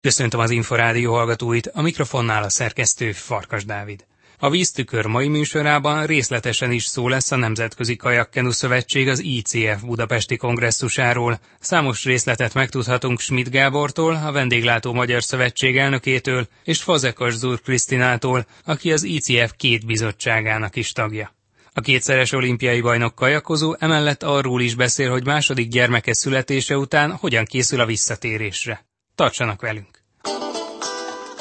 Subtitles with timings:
[0.00, 4.06] Köszöntöm az Inforádió hallgatóit, a mikrofonnál a szerkesztő Farkas Dávid.
[4.38, 10.36] A víztükör mai műsorában részletesen is szó lesz a Nemzetközi Kajakkenu Szövetség az ICF budapesti
[10.36, 11.40] kongresszusáról.
[11.60, 18.92] Számos részletet megtudhatunk Schmidt Gábortól, a Vendéglátó Magyar Szövetség elnökétől, és Fazekas Zur Krisztinától, aki
[18.92, 21.34] az ICF két bizottságának is tagja.
[21.72, 27.44] A kétszeres olimpiai bajnok kajakozó emellett arról is beszél, hogy második gyermeke születése után hogyan
[27.44, 28.87] készül a visszatérésre.
[29.18, 30.02] Tartsanak velünk!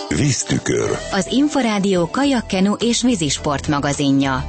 [0.07, 0.89] Víztükör.
[1.11, 4.45] Az Inforádió kajakkenu és vízisport magazinja.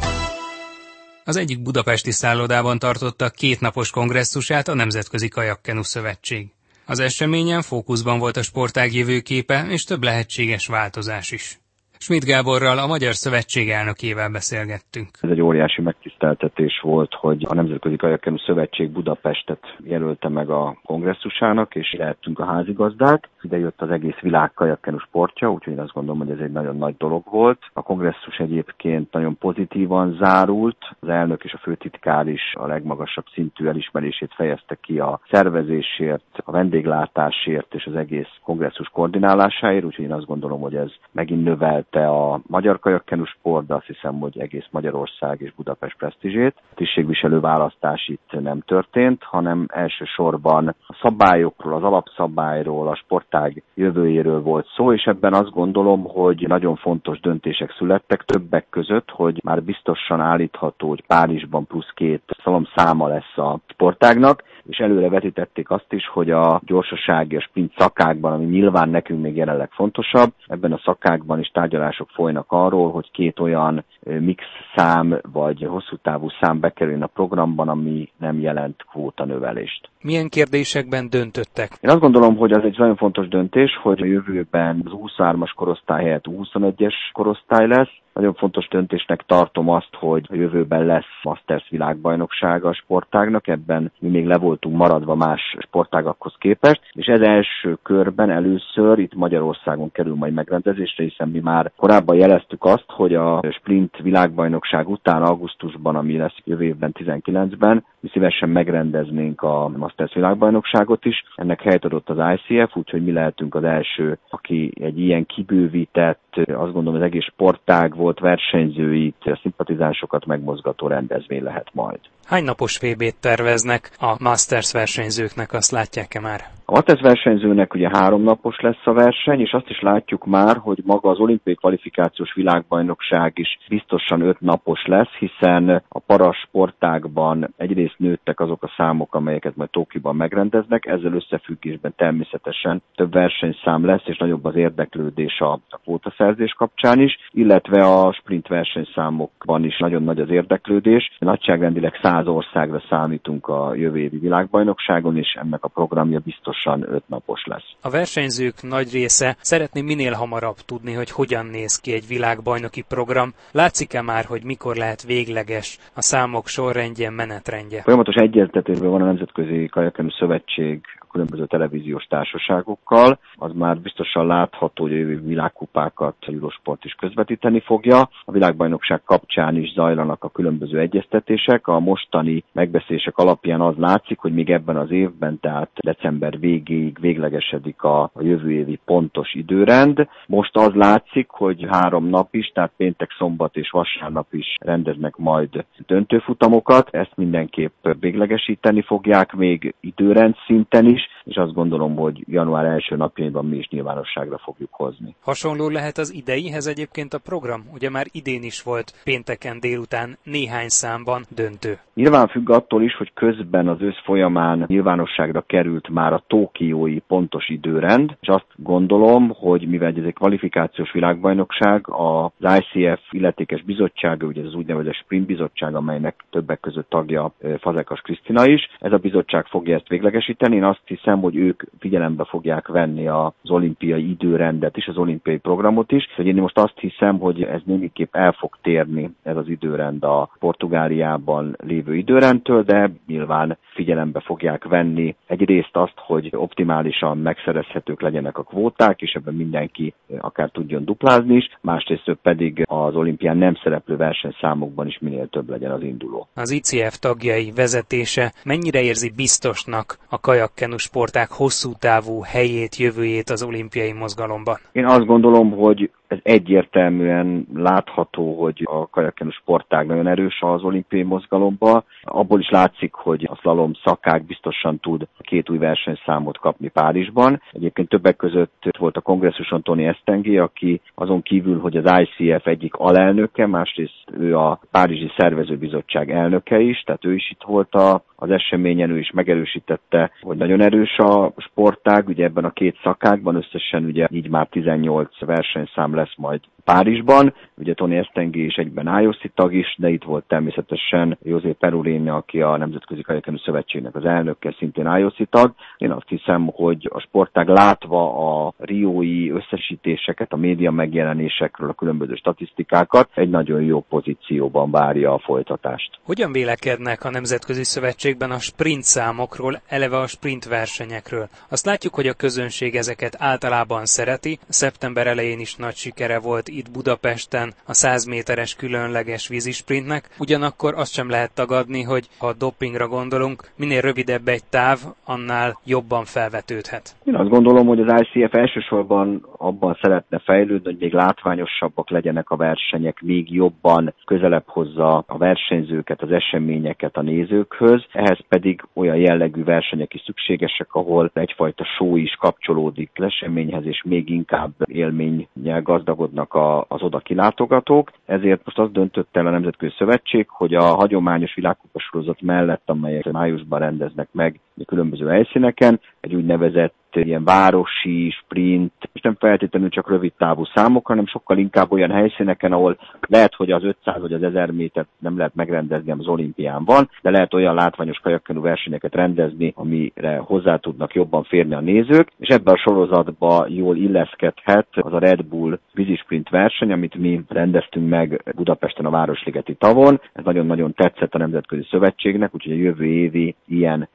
[1.25, 6.47] Az egyik budapesti szállodában tartotta kétnapos kongresszusát a Nemzetközi Kajakkenu Szövetség.
[6.87, 11.61] Az eseményen fókuszban volt a sportág jövőképe és több lehetséges változás is.
[12.01, 15.09] Schmidt Gáborral, a Magyar Szövetség elnökével beszélgettünk.
[15.21, 21.75] Ez egy óriási megtiszteltetés volt, hogy a Nemzetközi Kajakkenu Szövetség Budapestet jelölte meg a kongresszusának,
[21.75, 23.29] és lehettünk a házigazdák.
[23.43, 26.77] Ide jött az egész világ kajakkenu sportja, úgyhogy én azt gondolom, hogy ez egy nagyon
[26.77, 27.59] nagy dolog volt.
[27.73, 30.79] A kongresszus egyébként nagyon pozitívan zárult.
[31.01, 36.51] Az elnök és a főtitkár is a legmagasabb szintű elismerését fejezte ki a szervezésért, a
[36.51, 42.07] vendéglátásért és az egész kongresszus koordinálásáért, úgyhogy én azt gondolom, hogy ez megint növelt növelte
[42.09, 46.55] a magyar kajakkenu sport, de azt hiszem, hogy egész Magyarország és Budapest presztízsét.
[46.75, 54.67] Tisztségviselő választás itt nem történt, hanem elsősorban a szabályokról, az alapszabályról, a sportág jövőjéről volt
[54.77, 60.21] szó, és ebben azt gondolom, hogy nagyon fontos döntések születtek többek között, hogy már biztosan
[60.21, 66.09] állítható, hogy Párizsban plusz két szalom száma lesz a sportágnak, és előre vetítették azt is,
[66.09, 71.39] hogy a gyorsasági, a sprint szakákban, ami nyilván nekünk még jelenleg fontosabb, ebben a szakákban
[71.39, 74.43] is tárgyalások folynak arról, hogy két olyan mix
[74.77, 79.89] szám vagy hosszú távú szám bekerüljön a programban, ami nem jelent kvóta növelést.
[80.03, 81.71] Milyen kérdésekben döntöttek?
[81.81, 86.03] Én azt gondolom, hogy az egy nagyon fontos döntés, hogy a jövőben az 23-as korosztály
[86.05, 92.65] helyett 21-es korosztály lesz, nagyon fontos döntésnek tartom azt, hogy a jövőben lesz Masters világbajnokság
[92.65, 98.31] a sportágnak, ebben mi még le voltunk maradva más sportágakhoz képest, és ez első körben
[98.31, 103.97] először itt Magyarországon kerül majd megrendezésre, hiszen mi már korábban jeleztük azt, hogy a sprint
[104.03, 111.25] világbajnokság után augusztusban, ami lesz jövő évben 19-ben, mi szívesen megrendeznénk a Masters világbajnokságot is.
[111.35, 116.73] Ennek helyet adott az ICF, úgyhogy mi lehetünk az első, aki egy ilyen kibővített, azt
[116.73, 122.01] gondolom az egész sportág volt versenyzőit, szimpatizánsokat megmozgató rendezvény lehet majd.
[122.29, 126.41] Hány napos VB-t terveznek a Masters versenyzőknek, azt látják-e már?
[126.71, 130.83] A Masters versenyzőnek ugye három napos lesz a verseny, és azt is látjuk már, hogy
[130.85, 138.41] maga az olimpiai kvalifikációs világbajnokság is biztosan öt napos lesz, hiszen a parasportágban egyrészt nőttek
[138.41, 144.45] azok a számok, amelyeket majd Tókiban megrendeznek, ezzel összefüggésben természetesen több versenyszám lesz, és nagyobb
[144.45, 150.31] az érdeklődés a, a kvótaszerzés kapcsán is, illetve a sprint versenyszámokban is nagyon nagy az
[150.31, 151.17] érdeklődés.
[151.19, 157.45] Nagyságrendileg 100 országra számítunk a jövő évi világbajnokságon, és ennek a programja biztosan 5 napos
[157.45, 157.71] lesz.
[157.83, 163.35] A versenyzők nagy része szeretné minél hamarabb tudni, hogy hogyan néz ki egy világbajnoki program.
[163.53, 167.83] Látszik-e már, hogy mikor lehet végleges a számok sorrendje, menetrendje?
[167.83, 170.81] Folyamatos egyeztetésben van a Nemzetközi Kajakenu Szövetség
[171.11, 177.61] különböző televíziós társaságokkal, az már biztosan látható, hogy a jövő világkupákat a Eurosport is közvetíteni
[177.61, 178.09] fogja.
[178.25, 181.67] A világbajnokság kapcsán is zajlanak a különböző egyeztetések.
[181.67, 187.83] A mostani megbeszélések alapján az látszik, hogy még ebben az évben, tehát december végéig véglegesedik
[187.83, 190.09] a, a jövő évi pontos időrend.
[190.27, 195.65] Most az látszik, hogy három nap is, tehát péntek, szombat és vasárnap is rendeznek majd
[195.87, 196.89] döntőfutamokat.
[196.91, 202.97] Ezt mindenképp véglegesíteni fogják még időrend szinten is, finish és azt gondolom, hogy január első
[202.97, 205.15] napjaiban mi is nyilvánosságra fogjuk hozni.
[205.21, 207.63] Hasonló lehet az ideihez egyébként a program?
[207.75, 211.79] Ugye már idén is volt pénteken délután néhány számban döntő.
[211.95, 217.49] Nyilván függ attól is, hogy közben az ősz folyamán nyilvánosságra került már a tókiói pontos
[217.49, 224.43] időrend, és azt gondolom, hogy mivel ez egy kvalifikációs világbajnokság, az ICF illetékes bizottsága, ugye
[224.43, 229.77] az úgynevezett sprint bizottság, amelynek többek között tagja Fazekas Krisztina is, ez a bizottság fogja
[229.77, 230.57] ezt véglegesíteni.
[230.57, 235.93] Én azt hiszem, hogy ők figyelembe fogják venni az olimpiai időrendet is, az olimpiai programot
[235.93, 236.09] is.
[236.17, 240.31] Hogy én most azt hiszem, hogy ez némiképp el fog térni ez az időrend a
[240.39, 248.43] Portugáliában lévő időrendtől, de nyilván figyelembe fogják venni egyrészt azt, hogy optimálisan megszerezhetők legyenek a
[248.43, 254.87] kvóták, és ebben mindenki akár tudjon duplázni is, másrészt pedig az olimpián nem szereplő versenyszámokban
[254.87, 256.29] is minél több legyen az induló.
[256.35, 263.43] Az ICF tagjai vezetése mennyire érzi biztosnak a kajakkenu sporták hosszú távú helyét, jövőjét az
[263.43, 264.59] olimpiai mozgalomban?
[264.73, 271.03] Én azt gondolom, hogy ez egyértelműen látható, hogy a kajakenu sportág nagyon erős az olimpiai
[271.03, 271.85] mozgalomba.
[272.03, 277.43] Abból is látszik, hogy a slalom szakák biztosan tud két új versenyszámot kapni Párizsban.
[277.53, 282.75] Egyébként többek között volt a kongresszuson Tony Estengi, aki azon kívül, hogy az ICF egyik
[282.75, 288.31] alelnöke, másrészt ő a Párizsi Szervezőbizottság elnöke is, tehát ő is itt volt a, az
[288.31, 293.85] eseményen, ő is megerősítette, hogy nagyon erős a sportág, ugye ebben a két szakákban összesen
[293.85, 296.41] ugye így már 18 versenyszám lesz majd
[296.73, 297.35] Párizsban.
[297.55, 302.41] Ugye Tony Estengi is egyben IOC tag is, de itt volt természetesen José Perulini, aki
[302.41, 305.55] a Nemzetközi Kajakenű Szövetségnek az elnöke, szintén IOC tag.
[305.79, 308.01] Én azt hiszem, hogy a sportág látva
[308.47, 315.19] a riói összesítéseket, a média megjelenésekről, a különböző statisztikákat, egy nagyon jó pozícióban várja a
[315.19, 315.99] folytatást.
[316.05, 321.29] Hogyan vélekednek a Nemzetközi Szövetségben a sprint számokról, eleve a sprint versenyekről?
[321.49, 324.39] Azt látjuk, hogy a közönség ezeket általában szereti.
[324.49, 330.93] Szeptember elején is nagy sikere volt itt Budapesten a 100 méteres különleges vízisprintnek, ugyanakkor azt
[330.93, 336.97] sem lehet tagadni, hogy ha dopingra gondolunk, minél rövidebb egy táv, annál jobban felvetődhet.
[337.05, 342.37] Én azt gondolom, hogy az ICF elsősorban abban szeretne fejlődni, hogy még látványosabbak legyenek a
[342.37, 347.85] versenyek, még jobban közelebb hozza a versenyzőket, az eseményeket a nézőkhöz.
[347.93, 353.83] Ehhez pedig olyan jellegű versenyek is szükségesek, ahol egyfajta show is kapcsolódik az eseményhez, és
[353.85, 359.75] még inkább élménnyel gazdagodnak a az oda kilátogatók, ezért most azt döntött el a Nemzetközi
[359.79, 367.25] Szövetség, hogy a hagyományos világkupasorozat mellett, amelyek májusban rendeznek meg különböző helyszíneken, egy úgynevezett ilyen
[367.25, 372.79] városi, sprint, és nem feltétlenül csak rövid távú számok, hanem sokkal inkább olyan helyszíneken, ahol
[373.01, 377.11] lehet, hogy az 500 vagy az 1000 métert nem lehet megrendezni, az olimpián van, de
[377.11, 382.55] lehet olyan látványos kajakkenú versenyeket rendezni, amire hozzá tudnak jobban férni a nézők, és ebben
[382.55, 388.85] a sorozatba jól illeszkedhet az a Red Bull vízisprint verseny, amit mi rendeztünk meg Budapesten
[388.85, 390.01] a Városligeti tavon.
[390.13, 393.89] Ez nagyon-nagyon tetszett a Nemzetközi Szövetségnek, úgyhogy a jövő évi ilyen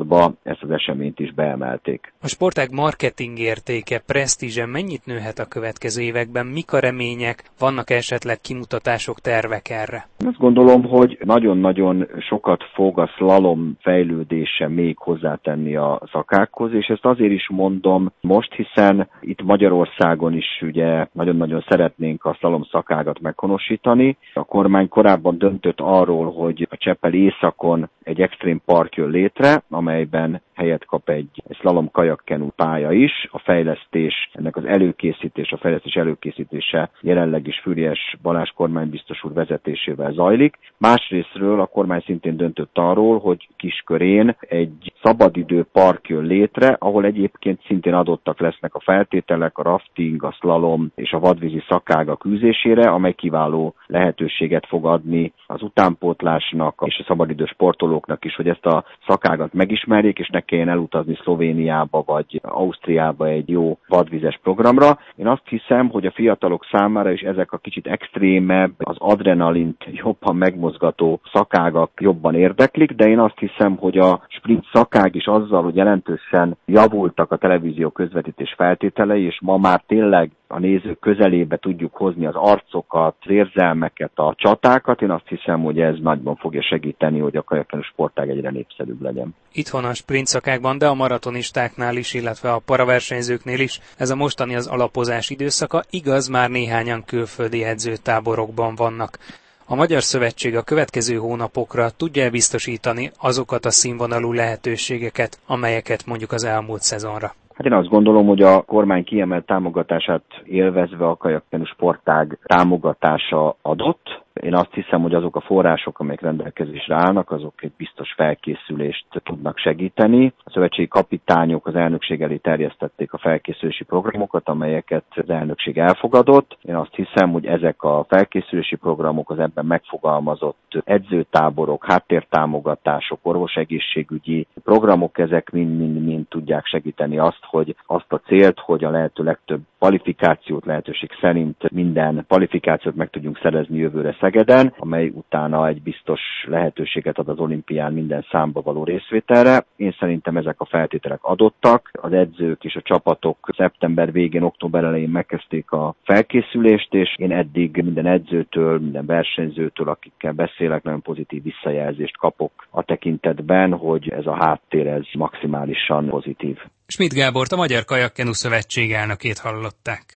[0.00, 2.12] sorozatba ezt az eseményt is beemelték.
[2.22, 6.46] A sportág marketing értéke, presztízse mennyit nőhet a következő években?
[6.46, 7.42] Mik a remények?
[7.58, 10.08] Vannak esetleg kimutatások, tervek erre?
[10.26, 17.04] Azt gondolom, hogy nagyon-nagyon sokat fog a slalom fejlődése még hozzátenni a szakákhoz, és ezt
[17.04, 24.16] azért is mondom most, hiszen itt Magyarországon is ugye nagyon-nagyon szeretnénk a slalom szakágat meghonosítani.
[24.34, 30.42] A kormány korábban döntött arról, hogy a Cseppel északon egy extrém park jön létre, amelyben
[30.60, 33.28] helyet kap egy slalom kajakkenú pálya is.
[33.30, 40.12] A fejlesztés, ennek az előkészítés, a fejlesztés előkészítése jelenleg is Füriás Balázs kormánybiztos úr vezetésével
[40.12, 40.58] zajlik.
[40.78, 47.60] Másrésztről a kormány szintén döntött arról, hogy kiskörén egy szabadidő park jön létre, ahol egyébként
[47.66, 53.12] szintén adottak lesznek a feltételek, a rafting, a slalom és a vadvízi szakága küzdésére, amely
[53.12, 59.52] kiváló lehetőséget fog adni az utánpótlásnak és a szabadidő sportolóknak is, hogy ezt a szakágat
[59.52, 64.98] megismerjék, és ne kelljen elutazni Szlovéniába vagy Ausztriába egy jó vadvizes programra.
[65.16, 70.36] Én azt hiszem, hogy a fiatalok számára is ezek a kicsit extrémebb, az adrenalint jobban
[70.36, 75.76] megmozgató szakágak jobban érdeklik, de én azt hiszem, hogy a sprint szakág is azzal, hogy
[75.76, 82.26] jelentősen javultak a televízió közvetítés feltételei, és ma már tényleg a nézők közelébe tudjuk hozni
[82.26, 85.02] az arcokat, az érzelmeket, a csatákat.
[85.02, 89.34] Én azt hiszem, hogy ez nagyban fogja segíteni, hogy a kajakenő sportág egyre népszerűbb legyen.
[89.52, 94.54] Itthon a sprint szakákban, de a maratonistáknál is, illetve a paraversenyzőknél is ez a mostani
[94.54, 99.18] az alapozás időszaka, igaz, már néhányan külföldi edzőtáborokban vannak.
[99.66, 106.44] A Magyar Szövetség a következő hónapokra tudja biztosítani azokat a színvonalú lehetőségeket, amelyeket mondjuk az
[106.44, 107.34] elmúlt szezonra?
[107.54, 114.22] Hát én azt gondolom, hogy a kormány kiemelt támogatását élvezve a kajakkenu sportág támogatása adott.
[114.50, 119.58] Én azt hiszem, hogy azok a források, amelyek rendelkezésre állnak, azok egy biztos felkészülést tudnak
[119.58, 120.32] segíteni.
[120.44, 126.58] A szövetségi kapitányok az elnökség elé terjesztették a felkészülési programokat, amelyeket az elnökség elfogadott.
[126.62, 135.18] Én azt hiszem, hogy ezek a felkészülési programok, az ebben megfogalmazott edzőtáborok, háttértámogatások, orvosegészségügyi programok,
[135.18, 141.10] ezek mind-mind-mind tudják segíteni azt, hogy azt a célt, hogy a lehető legtöbb kvalifikációt lehetőség
[141.20, 147.38] szerint minden kvalifikációt meg tudjunk szerezni jövőre Szegeden, amely utána egy biztos lehetőséget ad az
[147.38, 149.64] olimpián minden számba való részvételre.
[149.76, 151.90] Én szerintem ezek a feltételek adottak.
[151.92, 157.82] Az edzők és a csapatok szeptember végén, október elején megkezdték a felkészülést, és én eddig
[157.82, 164.36] minden edzőtől, minden versenyzőtől, akikkel beszélek, nagyon pozitív visszajelzést kapok a tekintetben, hogy ez a
[164.44, 166.58] háttér ez maximálisan pozitív.
[166.86, 170.02] Schmidt Gábort, a Magyar Kajakkenu Szövetség elnökét hallották.